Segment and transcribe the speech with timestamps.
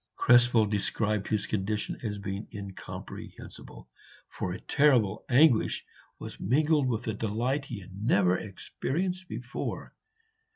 [0.17, 3.87] Krespel described his condition as being incomprehensible,
[4.29, 5.85] for terrible anguish
[6.17, 9.93] was mingled with a delight he had never experienced before.